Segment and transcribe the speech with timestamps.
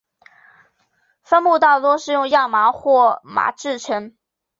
[1.21, 4.15] 帆布大多是用亚麻或麻制成。